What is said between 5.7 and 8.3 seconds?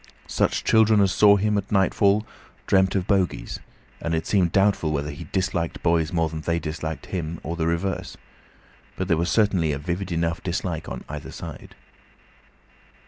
boys more than they disliked him, or the reverse;